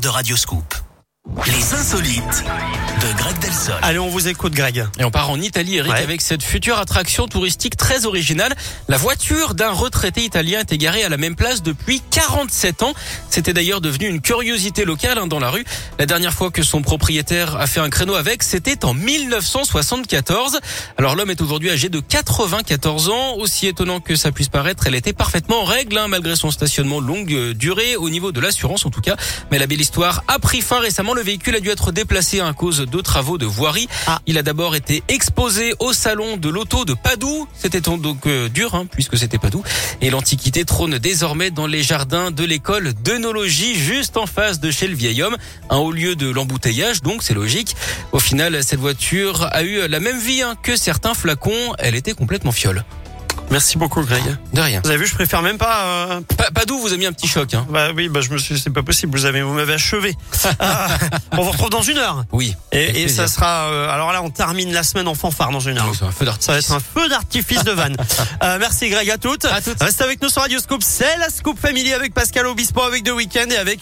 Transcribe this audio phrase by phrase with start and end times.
[0.00, 0.83] de Radioscoop.
[1.46, 2.44] Les insolites
[3.00, 3.74] de Greg Delsol.
[3.80, 4.84] Allez, on vous écoute, Greg.
[4.98, 6.02] Et on part en Italie, Eric, Ouais.
[6.02, 8.54] avec cette future attraction touristique très originale.
[8.88, 12.92] La voiture d'un retraité italien est garée à la même place depuis 47 ans.
[13.30, 15.64] C'était d'ailleurs devenu une curiosité locale hein, dans la rue.
[15.98, 20.60] La dernière fois que son propriétaire a fait un créneau avec, c'était en 1974.
[20.98, 23.36] Alors l'homme est aujourd'hui âgé de 94 ans.
[23.36, 27.00] Aussi étonnant que ça puisse paraître, elle était parfaitement en règle, hein, malgré son stationnement
[27.00, 29.16] longue euh, durée, au niveau de l'assurance en tout cas.
[29.50, 31.13] Mais la belle histoire a pris fin récemment.
[31.14, 33.88] Le véhicule a dû être déplacé à cause de travaux de voirie.
[34.08, 34.18] Ah.
[34.26, 37.46] Il a d'abord été exposé au salon de l'auto de Padoue.
[37.56, 39.62] C'était donc euh, dur, hein, puisque c'était Padoue.
[40.00, 44.88] Et l'antiquité trône désormais dans les jardins de l'école d'œnologie, juste en face de chez
[44.88, 45.36] le vieil homme.
[45.70, 47.76] Un haut lieu de l'embouteillage, donc c'est logique.
[48.10, 51.74] Au final, cette voiture a eu la même vie hein, que certains flacons.
[51.78, 52.84] Elle était complètement fiole.
[53.50, 54.22] Merci beaucoup, Greg.
[54.52, 54.80] De rien.
[54.82, 55.82] Vous avez vu, je préfère même pas.
[55.84, 57.54] euh, Pa- Padoue vous a mis un petit choc.
[57.54, 57.64] Hein.
[57.70, 58.58] Bah oui, bah je me suis.
[58.58, 59.16] C'est pas possible.
[59.16, 60.16] Vous avez, vous m'avez achevé.
[60.60, 60.88] Ah,
[61.32, 62.24] on vous retrouve dans une heure.
[62.32, 62.54] Oui.
[62.72, 63.68] Et, ça sera.
[63.70, 65.88] euh, alors là, on termine la semaine en fanfare dans une heure.
[65.90, 66.46] Oui, un feu d'artifice.
[66.46, 67.96] Ça va être un feu d'artifice de vanne.
[68.42, 69.44] Euh, merci Greg à toutes.
[69.46, 69.80] À toutes.
[69.82, 70.82] Restez avec nous sur Radio Scoop.
[70.84, 73.80] C'est la Scoop Family avec Pascal Obispo, avec The Weeknd et avec